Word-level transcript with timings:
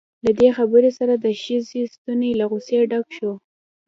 له 0.25 0.31
دې 0.39 0.49
خبرو 0.57 0.89
سره 0.99 1.13
د 1.17 1.25
ښځې 1.43 1.81
ستونی 1.93 2.31
له 2.39 2.45
غصې 2.51 2.77
ډک 2.91 3.07
شو. 3.17 3.31